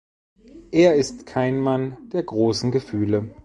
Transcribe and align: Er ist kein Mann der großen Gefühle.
Er 0.71 0.95
ist 0.95 1.27
kein 1.27 1.59
Mann 1.59 1.95
der 2.09 2.23
großen 2.23 2.71
Gefühle. 2.71 3.35